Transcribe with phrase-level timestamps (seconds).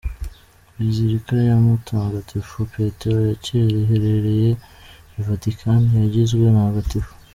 [0.77, 4.49] Bazilika ya Mutagatifu Petero ya cyera iherereye
[5.17, 7.11] I Vatican yagizwe ntagatifu.